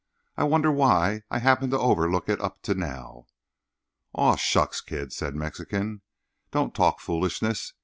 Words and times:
I 0.35 0.45
wonder 0.45 0.71
why 0.71 1.21
I 1.29 1.37
happened 1.37 1.69
to 1.73 1.77
overlook 1.77 2.27
it 2.27 2.41
up 2.41 2.63
to 2.63 2.73
now?" 2.73 3.27
"Ah, 4.15 4.35
shucks, 4.35 4.81
Kid," 4.81 5.13
said 5.13 5.35
Mexican, 5.35 6.01
"don't 6.49 6.73
talk 6.73 6.99
foolishness. 6.99 7.73